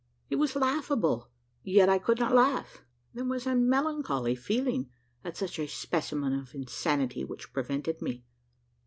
[0.31, 1.29] It was laughable;
[1.61, 2.81] yet I could not laugh:
[3.13, 4.89] there was a melancholy feeling
[5.23, 8.23] at such a specimen of insanity which prevented me.